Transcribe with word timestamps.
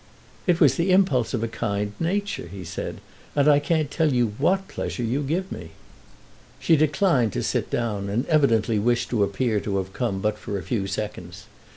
"It 0.47 0.59
was 0.59 0.77
the 0.77 0.89
impulse 0.91 1.31
of 1.35 1.43
a 1.43 1.47
kind 1.47 1.93
nature," 1.99 2.47
he 2.47 2.63
said, 2.63 3.01
"and 3.35 3.47
I 3.47 3.59
can't 3.59 3.91
tell 3.91 4.11
you 4.11 4.33
what 4.39 4.67
pleasure 4.67 5.03
you 5.03 5.21
give 5.21 5.51
me." 5.51 5.73
She 6.59 6.75
declined 6.75 7.33
to 7.33 7.43
sit 7.43 7.69
down, 7.69 8.09
and 8.09 8.25
evidently 8.25 8.79
wished 8.79 9.11
to 9.11 9.21
appear 9.23 9.59
to 9.59 9.77
have 9.77 9.93
come 9.93 10.19
but 10.19 10.39
for 10.39 10.57
a 10.57 10.63
few 10.63 10.87
seconds. 10.87 11.45